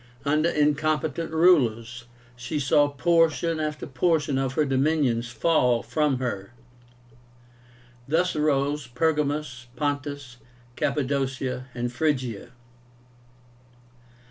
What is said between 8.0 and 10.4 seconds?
Thus arose Pergamus, Pontus,